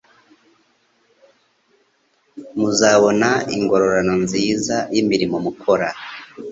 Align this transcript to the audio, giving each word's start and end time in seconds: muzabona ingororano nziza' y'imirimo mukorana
muzabona 2.57 3.29
ingororano 3.55 4.13
nziza' 4.23 4.79
y'imirimo 4.93 5.35
mukorana 5.45 6.01